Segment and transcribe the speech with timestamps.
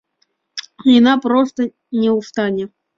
[0.99, 2.65] Яна проста не ў стане.